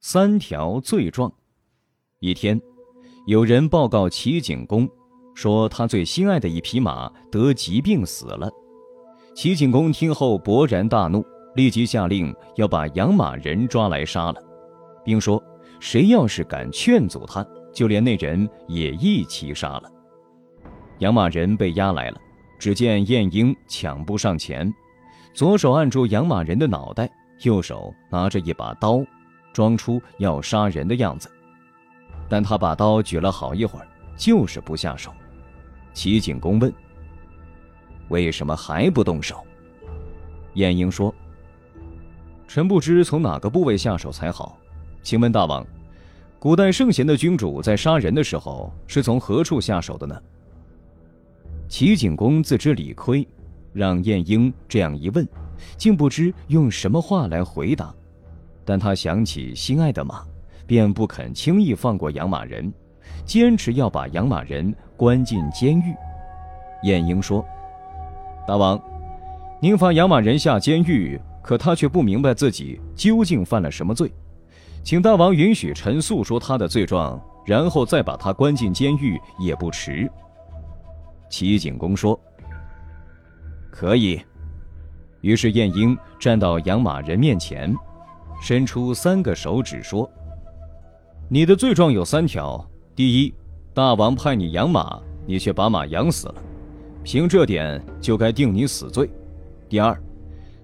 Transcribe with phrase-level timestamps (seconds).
[0.00, 1.32] 三条罪状。
[2.20, 2.60] 一天，
[3.26, 4.88] 有人报告齐景公，
[5.34, 8.48] 说他最心爱的一匹马得疾病死了。
[9.34, 11.24] 齐景公听后勃然大怒，
[11.54, 14.42] 立即下令要把养马人抓来杀了，
[15.04, 15.42] 并说
[15.80, 19.90] ：“谁要是敢劝阻他，就连那人也一起杀了。”
[20.98, 22.20] 养马人被押来了，
[22.58, 24.72] 只见晏婴抢步上前，
[25.34, 27.10] 左手按住养马人的脑袋，
[27.42, 29.00] 右手拿着一把刀，
[29.58, 31.28] 装出要杀人的样子。
[32.28, 35.12] 但他把刀举了好一会儿，就是不下手。
[35.92, 36.72] 齐景公问
[38.08, 39.44] ：“为什么还不动手？”
[40.54, 41.12] 晏婴说
[42.46, 44.56] ：“臣不知从哪个部位下手才好，
[45.02, 45.66] 请问大王，
[46.38, 50.22] 古代圣贤的君主在杀人的时候是从何处下手的呢？”
[51.66, 53.26] 齐景公自知理亏，
[53.72, 55.26] 让晏婴这样一问，
[55.76, 57.92] 竟不知用什么话来回答。
[58.68, 60.22] 但他想起心爱的马，
[60.66, 62.70] 便不肯轻易放过养马人，
[63.24, 65.94] 坚持要把养马人关进监狱。
[66.82, 67.42] 晏婴说
[68.46, 68.78] ：“大王，
[69.58, 74.12] 您罚养马人下监狱，可他却不明白自己究竟犯了什么罪，
[74.84, 80.06] 请大王允许臣诉说他的罪状，然后再把他关进监狱也不迟。”
[81.30, 82.20] 齐景公说
[83.72, 84.20] ：“可以。”
[85.22, 87.74] 于是晏婴站到养马人面前，
[88.40, 90.10] 伸出三个手指说
[91.28, 93.34] ：“你的罪状有三条：第一，
[93.74, 96.34] 大王派你养马，你却把马养死了，
[97.02, 99.06] 凭这点就该定你死罪；
[99.68, 100.00] 第二，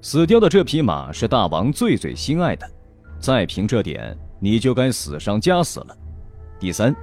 [0.00, 2.70] 死掉的这匹马是大王最最心爱的，
[3.18, 5.96] 再凭这点你就该死上加死了；
[6.58, 6.94] 第三，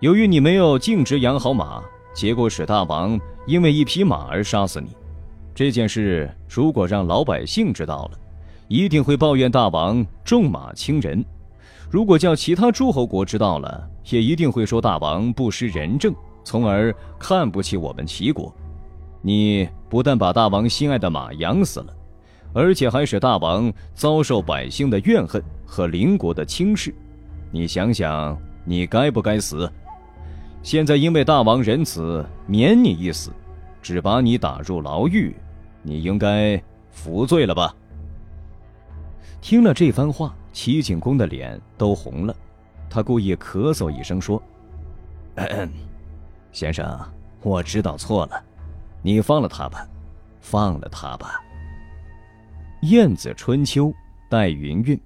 [0.00, 4.88] 由于你没有尽职养好马。”结果使大王因为一匹马而杀死你，
[5.54, 8.18] 这件事如果让老百姓知道了，
[8.70, 11.24] 一定会抱怨大王重马轻人；
[11.90, 18.54] 如果叫其他诸侯国知道了，也一定会说大王不识仁政，从而看不起我们齐国。
[19.22, 21.92] 你不但把大王心爱的马养死了，
[22.52, 26.94] 而且还使大王遭受百姓的怨恨和邻国的轻视，
[27.50, 29.68] 你想想，你该不该死？
[30.62, 33.32] 现在因为大王仁慈，免你一死，
[33.82, 35.34] 只把你打入牢狱，
[35.82, 36.62] 你应该
[36.92, 37.74] 服罪了吧？
[39.40, 42.36] 听了这番话，齐景公的脸都红了，
[42.88, 44.40] 他故意咳嗽一声说
[46.52, 46.98] ：“先生，
[47.42, 48.42] 我知道错了，
[49.02, 49.88] 你放了他吧，
[50.40, 51.40] 放了他吧。”
[52.90, 53.86] 《燕子春秋·
[54.28, 54.96] 戴云云》